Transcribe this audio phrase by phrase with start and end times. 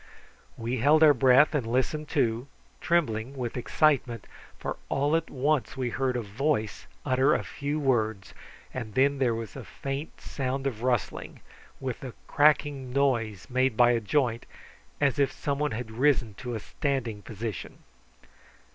[0.57, 2.47] We held our breath and listened too,
[2.79, 4.25] trembling with excitement,
[4.57, 8.33] for all at once we heard a voice utter a few words,
[8.73, 11.41] and then there was a faint sound of rustling,
[11.79, 14.47] with the cracking noise made by a joint,
[14.99, 17.83] as if some one had risen to a standing position.